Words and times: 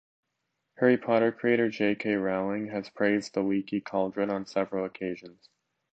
Harry 0.79 0.97
Potter 0.97 1.31
creator 1.31 1.69
J. 1.69 1.93
K. 1.93 2.15
Rowling 2.15 2.69
has 2.69 2.89
praised 2.89 3.35
The 3.35 3.41
Leaky 3.43 3.81
Cauldron 3.81 4.31
on 4.31 4.47
several 4.47 4.83
occasions. 4.83 5.47